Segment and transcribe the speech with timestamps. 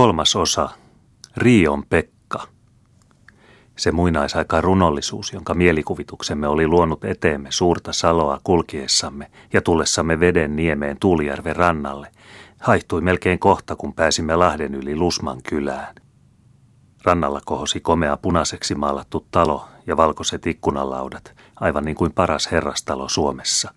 [0.00, 0.68] Kolmas osa.
[1.36, 2.46] Rion Pekka.
[3.76, 10.96] Se muinaisaikaan runollisuus, jonka mielikuvituksemme oli luonut eteemme suurta saloa kulkiessamme ja tullessamme veden niemeen
[11.00, 12.12] Tuulijärven rannalle,
[12.60, 15.94] haihtui melkein kohta, kun pääsimme Lahden yli Lusman kylään.
[17.04, 23.74] Rannalla kohosi komea punaiseksi maalattu talo ja valkoiset ikkunalaudat, aivan niin kuin paras herrastalo Suomessa.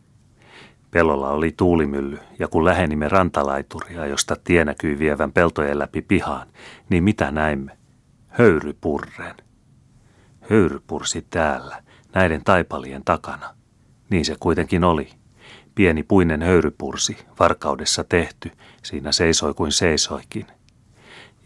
[0.94, 6.48] Pelolla oli tuulimylly, ja kun lähenimme rantalaituria, josta tie näkyi vievän peltojen läpi pihaan,
[6.90, 7.78] niin mitä näimme?
[8.28, 9.36] Höyrypurren.
[10.50, 13.56] Höyrypursi täällä, näiden taipalien takana.
[14.10, 15.10] Niin se kuitenkin oli.
[15.76, 18.52] Pieni puinen höyrypursi, varkaudessa tehty,
[18.84, 20.46] siinä seisoi kuin seisoikin.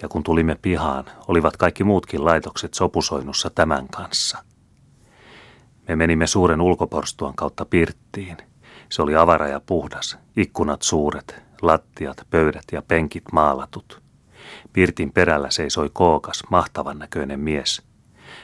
[0.02, 4.44] Ja kun tulimme pihaan, olivat kaikki muutkin laitokset sopusoinnussa tämän kanssa.
[5.88, 8.38] Me menimme suuren ulkoporstuan kautta pirttiin–
[8.90, 14.02] se oli avara ja puhdas, ikkunat suuret, lattiat, pöydät ja penkit maalatut.
[14.74, 17.82] Pirtin perällä seisoi kookas, mahtavan näköinen mies.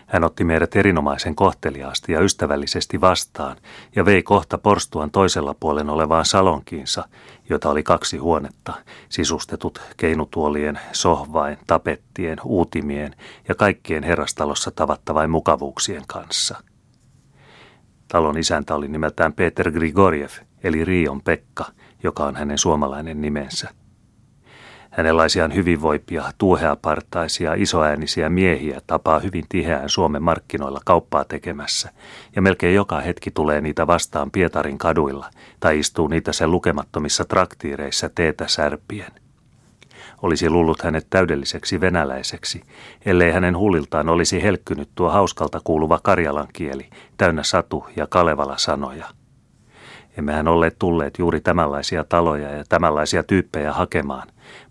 [0.08, 3.58] Hän otti meidät erinomaisen kohteliaasti ja ystävällisesti vastaan
[3.95, 7.08] ja vei kohta porstuan toisella puolen olevaan salonkiinsa,
[7.49, 8.73] jota oli kaksi huonetta,
[9.09, 13.15] sisustetut keinutuolien, sohvain, tapettien, uutimien
[13.47, 16.58] ja kaikkien herrastalossa tavattavain mukavuuksien kanssa–
[18.07, 20.29] Talon isäntä oli nimeltään Peter Grigoriev,
[20.63, 21.65] eli Rion Pekka,
[22.03, 23.69] joka on hänen suomalainen nimensä.
[24.89, 31.89] Hänenlaisiaan hyvinvoipia, tuuheapartaisia, isoäänisiä miehiä tapaa hyvin tiheään Suomen markkinoilla kauppaa tekemässä,
[32.35, 38.09] ja melkein joka hetki tulee niitä vastaan Pietarin kaduilla tai istuu niitä sen lukemattomissa traktiireissa
[38.15, 39.22] teetä särpien.
[40.23, 42.61] Olisi luullut hänet täydelliseksi venäläiseksi,
[43.05, 49.05] ellei hänen huuliltaan olisi helkkynyt tuo hauskalta kuuluva karjalan kieli, täynnä satu- ja kalevala sanoja.
[50.17, 54.27] Emmehän olleet tulleet juuri tämänlaisia taloja ja tämänlaisia tyyppejä hakemaan,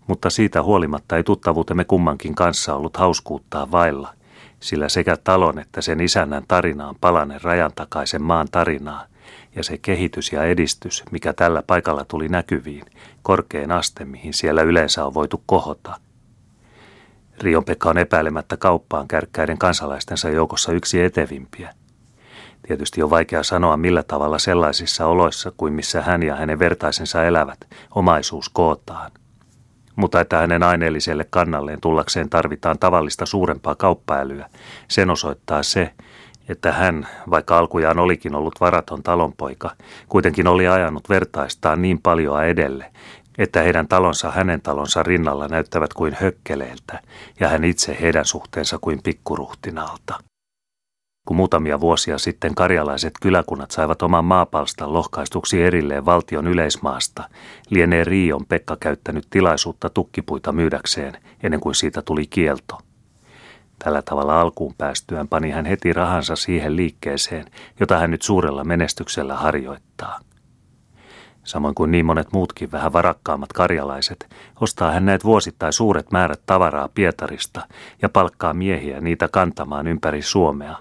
[0.07, 4.13] mutta siitä huolimatta ei tuttavuutemme kummankin kanssa ollut hauskuuttaa vailla,
[4.59, 9.05] sillä sekä talon että sen isännän tarina on palanen rajan takaisen maan tarinaa,
[9.55, 12.85] ja se kehitys ja edistys, mikä tällä paikalla tuli näkyviin,
[13.21, 15.99] korkein aste, mihin siellä yleensä on voitu kohota.
[17.41, 21.73] Rion-Pekka on epäilemättä kauppaan kärkkäiden kansalaistensa joukossa yksi etevimpiä.
[22.67, 27.57] Tietysti on vaikea sanoa millä tavalla sellaisissa oloissa kuin missä hän ja hänen vertaisensa elävät,
[27.95, 29.11] omaisuus kootaan.
[29.95, 34.49] Mutta että hänen aineelliselle kannalleen tullakseen tarvitaan tavallista suurempaa kauppaälyä,
[34.87, 35.93] sen osoittaa se,
[36.49, 39.71] että hän, vaikka alkujaan olikin ollut varaton talonpoika,
[40.09, 42.91] kuitenkin oli ajanut vertaistaan niin paljon edelle,
[43.37, 46.99] että heidän talonsa hänen talonsa rinnalla näyttävät kuin hökkeleiltä
[47.39, 50.19] ja hän itse heidän suhteensa kuin pikkuruhtinaalta.
[51.27, 57.29] Kun muutamia vuosia sitten karjalaiset kyläkunnat saivat oman maapalstan lohkaistuksi erilleen valtion yleismaasta,
[57.69, 62.77] lienee Rion Pekka käyttänyt tilaisuutta tukkipuita myydäkseen ennen kuin siitä tuli kielto–
[63.83, 67.45] Tällä tavalla alkuun päästyään pani hän heti rahansa siihen liikkeeseen,
[67.79, 70.19] jota hän nyt suurella menestyksellä harjoittaa.
[71.43, 74.29] Samoin kuin niin monet muutkin vähän varakkaammat karjalaiset,
[74.61, 77.67] ostaa hän näet vuosittain suuret määrät tavaraa Pietarista
[78.01, 80.75] ja palkkaa miehiä niitä kantamaan ympäri Suomea.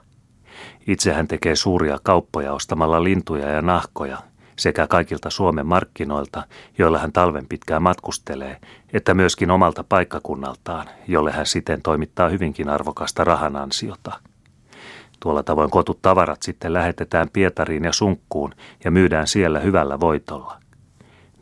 [0.86, 4.18] Itse hän tekee suuria kauppoja ostamalla lintuja ja nahkoja,
[4.62, 6.42] sekä kaikilta Suomen markkinoilta,
[6.78, 8.60] joilla hän talven pitkään matkustelee,
[8.92, 14.12] että myöskin omalta paikkakunnaltaan, jolle hän siten toimittaa hyvinkin arvokasta rahan ansiota.
[15.20, 20.58] Tuolla tavoin kotut tavarat sitten lähetetään Pietariin ja Sunkkuun ja myydään siellä hyvällä voitolla.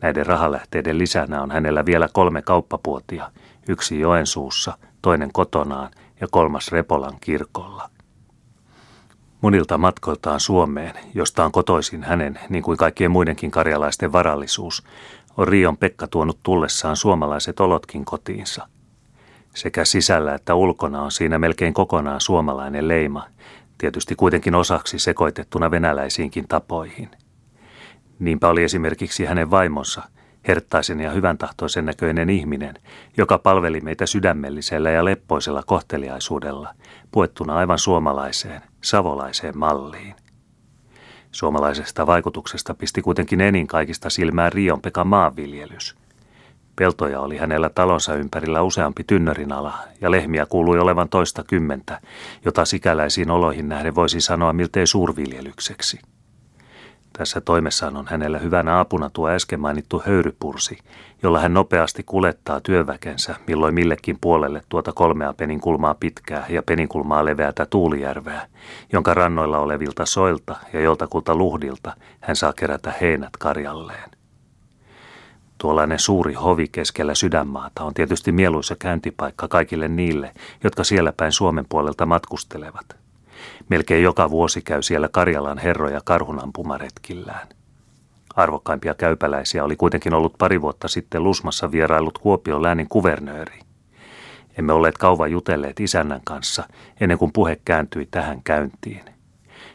[0.01, 3.31] Näiden rahalähteiden lisänä on hänellä vielä kolme kauppapuotia,
[3.69, 7.91] yksi Joensuussa, toinen kotonaan ja kolmas Repolan kirkolla.
[9.41, 14.83] Monilta matkoiltaan Suomeen, josta on kotoisin hänen, niin kuin kaikkien muidenkin karjalaisten varallisuus,
[15.37, 18.69] on Rion Pekka tuonut tullessaan suomalaiset olotkin kotiinsa.
[19.55, 23.27] Sekä sisällä että ulkona on siinä melkein kokonaan suomalainen leima,
[23.79, 27.11] tietysti kuitenkin osaksi sekoitettuna venäläisiinkin tapoihin.
[28.19, 30.03] Niinpä oli esimerkiksi hänen vaimonsa–
[30.49, 32.75] herttaisen ja hyvän tahtoisen näköinen ihminen,
[33.17, 36.75] joka palveli meitä sydämellisellä ja leppoisella kohteliaisuudella,
[37.11, 40.15] puettuna aivan suomalaiseen, savolaiseen malliin.
[41.33, 45.97] Suomalaisesta vaikutuksesta pisti kuitenkin enin kaikista silmään Rion Pekan maanviljelys.
[46.77, 52.01] Peltoja oli hänellä talonsa ympärillä useampi tynnyrin ala, ja lehmiä kuului olevan toista kymmentä,
[52.45, 56.01] jota sikäläisiin oloihin nähden voisi sanoa miltei suurviljelykseksi.
[57.13, 60.79] Tässä toimessaan on hänellä hyvänä apuna tuo äsken mainittu höyrypursi,
[61.23, 67.67] jolla hän nopeasti kulettaa työväkensä milloin millekin puolelle tuota kolmea peninkulmaa pitkää ja peninkulmaa leveätä
[67.67, 68.49] Tuulijärveä,
[68.93, 74.11] jonka rannoilla olevilta soilta ja joltakulta luhdilta hän saa kerätä heinät karjalleen.
[75.59, 80.33] Tuollainen suuri hovi keskellä sydänmaata on tietysti mieluisa käyntipaikka kaikille niille,
[80.65, 83.00] jotka siellä päin Suomen puolelta matkustelevat.
[83.71, 87.49] Melkein joka vuosi käy siellä Karjalan herroja karhunampumaretkillään.
[88.37, 93.61] Arvokkaimpia käypäläisiä oli kuitenkin ollut pari vuotta sitten Lusmassa vierailut Kuopion läänin kuvernööri.
[94.59, 96.65] Emme olleet kauan jutelleet isännän kanssa
[97.01, 99.05] ennen kuin puhe kääntyi tähän käyntiin.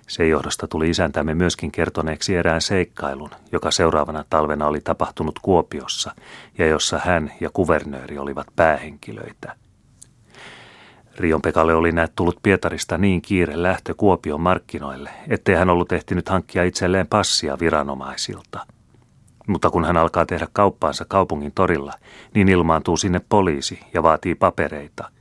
[0.07, 6.15] Sen johdosta tuli isäntämme myöskin kertoneeksi erään seikkailun, joka seuraavana talvena oli tapahtunut Kuopiossa
[6.57, 9.55] ja jossa hän ja kuvernööri olivat päähenkilöitä.
[11.19, 16.29] Rion Pekalle oli näet tullut Pietarista niin kiire lähtö Kuopion markkinoille, ettei hän ollut ehtinyt
[16.29, 18.65] hankkia itselleen passia viranomaisilta.
[19.47, 21.93] Mutta kun hän alkaa tehdä kauppaansa kaupungin torilla,
[22.33, 25.11] niin ilmaantuu sinne poliisi ja vaatii papereita.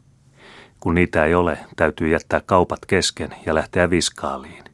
[0.81, 4.65] Kun niitä ei ole, täytyy jättää kaupat kesken ja lähteä viskaaliin.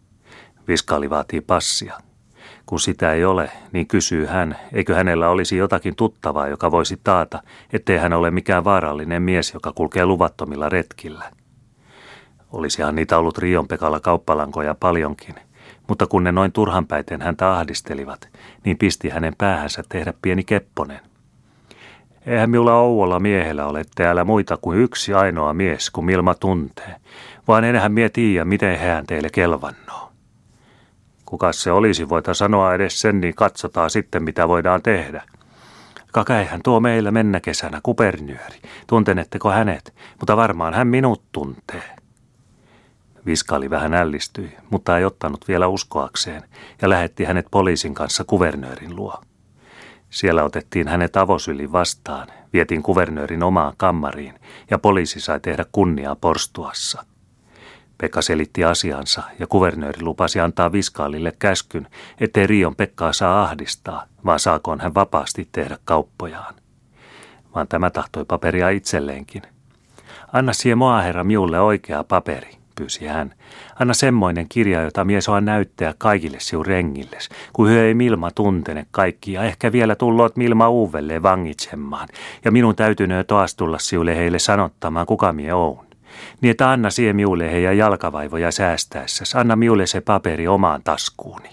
[0.69, 2.10] Viskaali vaatii passia.
[2.67, 7.43] Kun sitä ei ole, niin kysyy hän, eikö hänellä olisi jotakin tuttavaa, joka voisi taata,
[7.73, 11.25] ettei hän ole mikään vaarallinen mies, joka kulkee luvattomilla retkillä.
[12.53, 15.35] Olisihan niitä ollut Rion Pekalla kauppalankoja paljonkin,
[15.89, 18.29] mutta kun ne noin turhanpäiten häntä ahdistelivat,
[18.65, 21.01] niin pisti hänen päähänsä tehdä pieni kepponen.
[22.27, 26.97] Eihän minulla Ouvolla miehellä ole täällä muita kuin yksi ainoa mies, kun Milma tuntee,
[27.49, 30.10] vaan enhän mie tiedä, miten hän teille kelvannoo.
[31.31, 35.23] Kuka se olisi, voita sanoa edes sen, niin katsotaan sitten, mitä voidaan tehdä.
[36.13, 38.61] Kakäihän tuo meillä mennä kesänä, kupernyöri.
[38.87, 39.95] Tuntenetteko hänet?
[40.21, 41.97] Mutta varmaan hän minut tuntee.
[43.27, 46.43] Viskaali vähän ällistyi, mutta ei ottanut vielä uskoakseen
[46.83, 49.23] ja lähetti hänet poliisin kanssa kuvernöörin luo.
[50.11, 54.35] Siellä otettiin hänet avosyli vastaan, vietiin kuvernöörin omaan kammariin
[54.71, 57.05] ja poliisi sai tehdä kunniaa porstuassa.
[58.01, 61.87] Pekka selitti asiansa ja kuvernööri lupasi antaa viskaalille käskyn,
[62.21, 66.55] ettei Rion Pekkaa saa ahdistaa, vaan saakoon hän vapaasti tehdä kauppojaan.
[67.55, 69.43] Vaan tämä tahtoi paperia itselleenkin.
[70.33, 73.35] Anna siihen herra miulle oikea paperi, pyysi hän.
[73.81, 78.87] Anna semmoinen kirja, jota mies on näyttää kaikille siu rengilles, kun hyö ei Milma tuntene
[78.91, 82.09] kaikki ja ehkä vielä tulloot Milma uudelleen vangitsemaan.
[82.45, 85.90] Ja minun täytynee taas tulla siulle heille sanottamaan, kuka mie oon
[86.41, 89.39] niin että anna siihen miulle heidän jalkavaivoja säästäessä.
[89.39, 91.49] Anna miulle se paperi omaan taskuuni.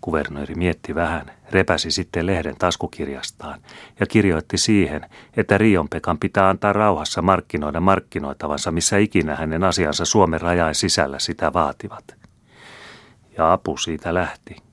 [0.00, 3.60] Kuvernööri mietti vähän, repäsi sitten lehden taskukirjastaan
[4.00, 5.06] ja kirjoitti siihen,
[5.36, 11.18] että Rion Pekan pitää antaa rauhassa markkinoida markkinoitavansa, missä ikinä hänen asiansa Suomen rajain sisällä
[11.18, 12.04] sitä vaativat.
[13.36, 14.65] Ja apu siitä lähti.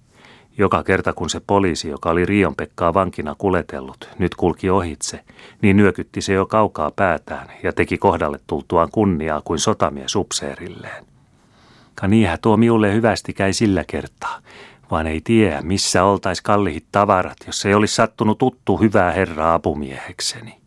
[0.58, 5.20] Joka kerta kun se poliisi, joka oli Rion Pekkaa vankina kuletellut, nyt kulki ohitse,
[5.62, 11.06] niin nyökytti se jo kaukaa päätään ja teki kohdalle tultuaan kunniaa kuin sotamies upseerilleen.
[11.96, 14.40] Ka niinhän tuo miulle hyvästi käy sillä kertaa,
[14.92, 20.62] vaan ei tiedä, missä oltais kallihit tavarat, jos ei olisi sattunut tuttu hyvää herraa apumiehekseni.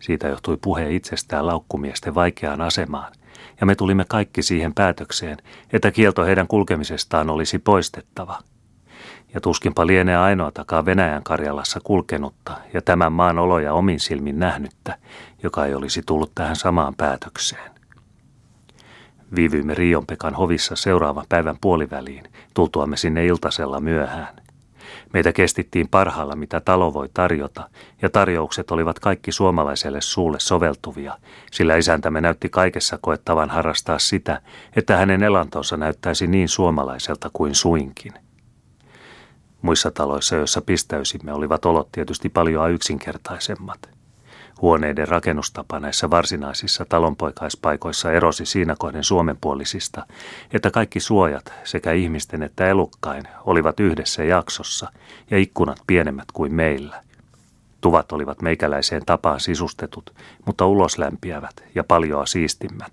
[0.00, 3.12] Siitä johtui puhe itsestään laukkumiesten vaikeaan asemaan,
[3.60, 5.36] ja me tulimme kaikki siihen päätökseen,
[5.72, 8.38] että kielto heidän kulkemisestaan olisi poistettava.
[9.34, 14.98] Ja tuskinpa lienee ainoatakaan Venäjän Karjalassa kulkenutta ja tämän maan oloja omin silmin nähnyttä,
[15.42, 17.70] joka ei olisi tullut tähän samaan päätökseen.
[19.36, 24.40] Viivyimme Rion-Pekan hovissa seuraavan päivän puoliväliin, tultuamme sinne iltasella myöhään.
[25.12, 27.70] Meitä kestittiin parhaalla, mitä talo voi tarjota,
[28.02, 31.18] ja tarjoukset olivat kaikki suomalaiselle suulle soveltuvia,
[31.52, 34.40] sillä isäntämme näytti kaikessa koettavan harrastaa sitä,
[34.76, 38.12] että hänen elantonsa näyttäisi niin suomalaiselta kuin suinkin.
[39.62, 43.78] Muissa taloissa, joissa pistäysimme, olivat olot tietysti paljon yksinkertaisemmat–
[44.62, 50.06] Huoneiden rakennustapa näissä varsinaisissa talonpoikaispaikoissa erosi siinä kohden suomenpuolisista,
[50.52, 54.92] että kaikki suojat sekä ihmisten että elukkain olivat yhdessä jaksossa
[55.30, 57.02] ja ikkunat pienemmät kuin meillä.
[57.80, 60.14] Tuvat olivat meikäläiseen tapaan sisustetut,
[60.46, 62.92] mutta uloslämpiävät ja paljoa siistimmät.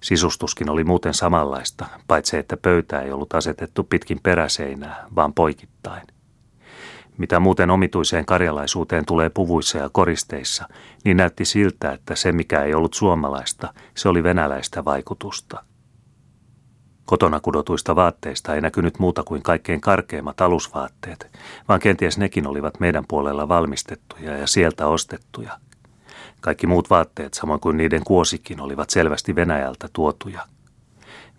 [0.00, 6.02] Sisustuskin oli muuten samanlaista, paitsi että pöytä ei ollut asetettu pitkin peräseinää, vaan poikittain.
[7.22, 10.68] Mitä muuten omituiseen karjalaisuuteen tulee puvuissa ja koristeissa,
[11.04, 15.64] niin näytti siltä, että se mikä ei ollut suomalaista, se oli venäläistä vaikutusta.
[17.04, 21.38] Kotona kudotuista vaatteista ei näkynyt muuta kuin kaikkein karkeimmat alusvaatteet,
[21.68, 25.58] vaan kenties nekin olivat meidän puolella valmistettuja ja sieltä ostettuja.
[26.40, 30.46] Kaikki muut vaatteet, samoin kuin niiden kuosikin, olivat selvästi Venäjältä tuotuja.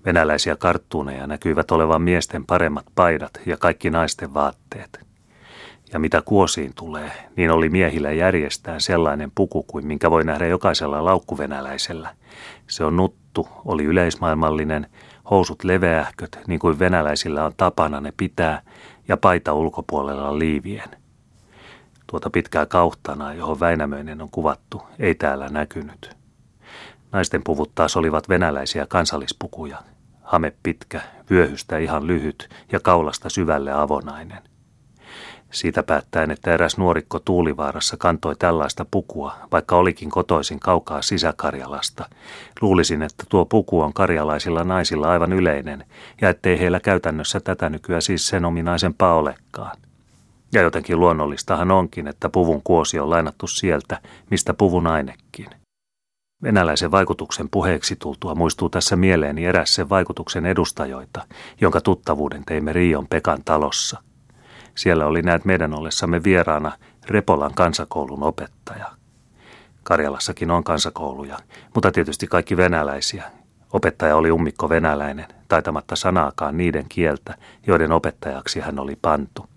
[0.05, 5.12] Venäläisiä karttuuneja näkyivät olevan miesten paremmat paidat ja kaikki naisten vaatteet.
[5.93, 11.05] Ja mitä kuosiin tulee, niin oli miehillä järjestään sellainen puku kuin minkä voi nähdä jokaisella
[11.05, 12.15] laukkuvenäläisellä.
[12.67, 14.87] Se on nuttu, oli yleismaailmallinen,
[15.29, 18.61] housut leveähköt, niin kuin venäläisillä on tapana ne pitää,
[19.07, 20.89] ja paita ulkopuolella liivien.
[22.07, 26.17] Tuota pitkää kauhtanaa, johon Väinämöinen on kuvattu, ei täällä näkynyt.
[27.11, 29.77] Naisten puvut taas olivat venäläisiä kansallispukuja.
[30.23, 34.52] Hame pitkä, vyöhystä ihan lyhyt ja kaulasta syvälle avonainen.
[35.53, 42.09] Siitä päättäen, että eräs nuorikko Tuulivaarassa kantoi tällaista pukua, vaikka olikin kotoisin kaukaa sisäkarjalasta.
[42.61, 45.85] Luulisin, että tuo puku on karjalaisilla naisilla aivan yleinen,
[46.21, 49.77] ja ettei heillä käytännössä tätä nykyä siis sen ominaisempaa olekaan.
[50.53, 55.47] Ja jotenkin luonnollistahan onkin, että puvun kuosi on lainattu sieltä, mistä puvun ainekin.
[56.43, 61.25] Venäläisen vaikutuksen puheeksi tultua muistuu tässä mieleeni eräs sen vaikutuksen edustajoita,
[61.61, 64.01] jonka tuttavuuden teimme Rion Pekan talossa–
[64.75, 66.71] siellä oli näet meidän ollessamme vieraana
[67.07, 68.85] Repolan kansakoulun opettaja.
[69.83, 71.37] Karjalassakin on kansakouluja,
[71.73, 73.23] mutta tietysti kaikki venäläisiä.
[73.73, 77.35] Opettaja oli ummikko venäläinen, taitamatta sanaakaan niiden kieltä,
[77.67, 79.47] joiden opettajaksi hän oli pantu.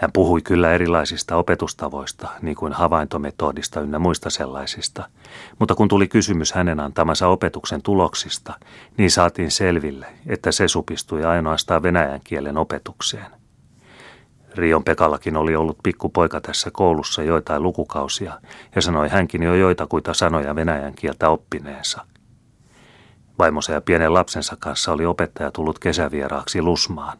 [0.00, 5.08] Hän puhui kyllä erilaisista opetustavoista, niin kuin havaintometodista ynnä muista sellaisista,
[5.58, 8.54] mutta kun tuli kysymys hänen antamansa opetuksen tuloksista,
[8.96, 13.26] niin saatiin selville, että se supistui ainoastaan venäjän kielen opetukseen.
[14.58, 18.40] Rion Pekallakin oli ollut pikkupoika tässä koulussa joitain lukukausia
[18.74, 22.06] ja sanoi hänkin jo joitakuita sanoja venäjän kieltä oppineensa.
[23.38, 27.18] Vaimonsa ja pienen lapsensa kanssa oli opettaja tullut kesävieraaksi Lusmaan.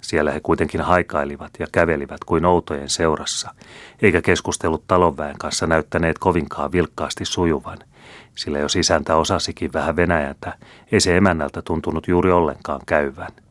[0.00, 3.54] Siellä he kuitenkin haikailivat ja kävelivät kuin outojen seurassa,
[4.02, 7.78] eikä keskustellut talonväen kanssa näyttäneet kovinkaan vilkkaasti sujuvan,
[8.34, 10.58] sillä jos isäntä osasikin vähän venäjäntä,
[10.92, 13.32] ei se emännältä tuntunut juuri ollenkaan käyvän–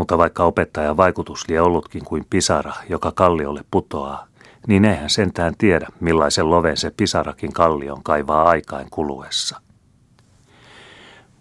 [0.00, 4.26] mutta vaikka opettajan vaikutus lie ollutkin kuin pisara, joka kalliolle putoaa,
[4.66, 9.60] niin eihän sentään tiedä, millaisen loven se pisarakin kallion kaivaa aikain kuluessa.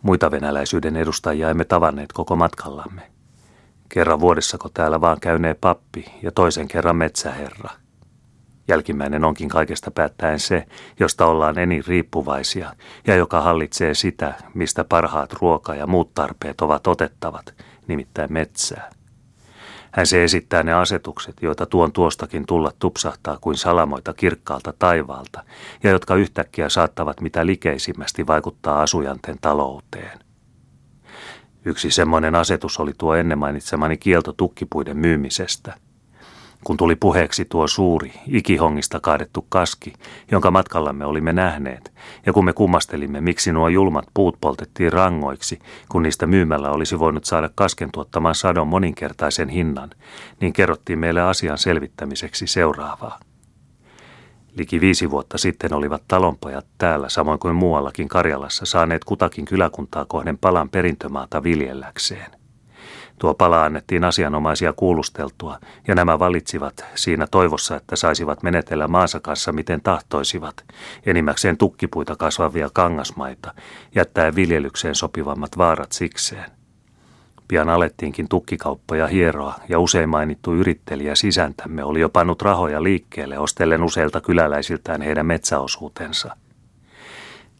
[0.02, 3.02] Muita venäläisyyden edustajia emme tavanneet koko matkallamme.
[3.90, 7.70] Kerran vuodessako täällä vaan käynee pappi ja toisen kerran metsäherra.
[8.68, 10.66] Jälkimmäinen onkin kaikesta päättäen se,
[11.00, 12.74] josta ollaan enin riippuvaisia
[13.08, 17.54] ja joka hallitsee sitä, mistä parhaat ruoka- ja muut tarpeet ovat otettavat,
[17.90, 18.90] nimittäin metsää.
[19.92, 25.44] Hän se esittää ne asetukset, joita tuon tuostakin tulla tupsahtaa kuin salamoita kirkkaalta taivaalta,
[25.84, 30.20] ja jotka yhtäkkiä saattavat mitä likeisimmästi vaikuttaa asujanten talouteen.
[31.66, 35.74] Yksi semmoinen asetus oli tuo ennen mainitsemani kielto tukkipuiden myymisestä–
[36.64, 39.94] kun tuli puheeksi tuo suuri, ikihongista kaadettu kaski,
[40.32, 41.92] jonka matkallamme olimme nähneet,
[42.26, 47.26] ja kun me kummastelimme, miksi nuo julmat puut poltettiin rangoiksi, kun niistä myymällä olisi voinut
[47.26, 49.90] saada kasken tuottamaan sadon moninkertaisen hinnan,
[50.42, 53.20] niin kerrottiin meille asian selvittämiseksi seuraavaa.
[54.58, 60.38] Liki viisi vuotta sitten olivat talonpojat täällä, samoin kuin muuallakin Karjalassa, saaneet kutakin kyläkuntaa kohden
[60.38, 62.39] palan perintömaata viljelläkseen.
[63.20, 69.52] Tuo pala annettiin asianomaisia kuulusteltua, ja nämä valitsivat siinä toivossa, että saisivat menetellä maansa kanssa
[69.52, 70.64] miten tahtoisivat,
[71.06, 73.54] enimmäkseen tukkipuita kasvavia kangasmaita,
[73.96, 76.52] jättäen viljelykseen sopivammat vaarat sikseen.
[77.48, 83.84] Pian alettiinkin tukkikauppoja hieroa, ja usein mainittu yrittelijä sisäntämme oli jo pannut rahoja liikkeelle ostellen
[83.84, 86.36] useilta kyläläisiltään heidän metsäosuutensa–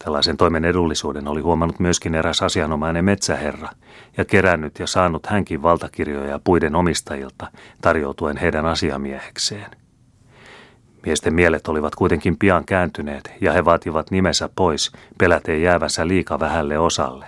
[0.04, 3.70] Tällaisen toimen edullisuuden oli huomannut myöskin eräs asianomainen metsäherra
[4.18, 7.48] ja kerännyt ja saanut hänkin valtakirjoja puiden omistajilta
[7.82, 9.72] tarjoutuen heidän asiamiehekseen.
[11.06, 16.80] Miesten mielet olivat kuitenkin pian kääntyneet ja he vaativat nimensä pois peläteen jäävänsä liika vähälle
[16.80, 17.26] osalle.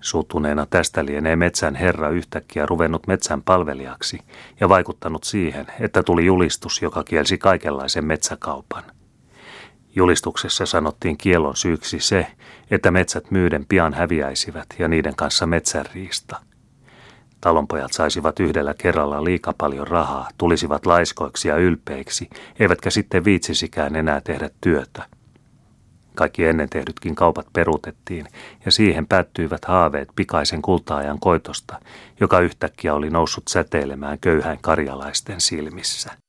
[0.00, 4.18] Suuttuneena tästä lienee metsän herra yhtäkkiä ruvennut metsän palvelijaksi
[4.60, 8.82] ja vaikuttanut siihen, että tuli julistus, joka kielsi kaikenlaisen metsäkaupan–
[9.94, 12.26] Julistuksessa sanottiin kiellon syyksi se,
[12.70, 16.36] että metsät myyden pian häviäisivät ja niiden kanssa metsänriista.
[17.40, 22.30] Talonpojat saisivat yhdellä kerralla liika paljon rahaa, tulisivat laiskoiksi ja ylpeiksi,
[22.60, 25.06] eivätkä sitten viitsisikään enää tehdä työtä.
[26.14, 28.26] Kaikki ennen tehdytkin kaupat peruutettiin,
[28.64, 31.80] ja siihen päättyivät haaveet pikaisen kultaajan koitosta,
[32.20, 36.21] joka yhtäkkiä oli noussut säteilemään köyhän karjalaisten silmissä.